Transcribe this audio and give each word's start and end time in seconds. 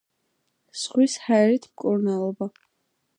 ზღვის 0.83 1.17
ჰაერით 1.25 1.69
მკურნალობა. 1.73 2.53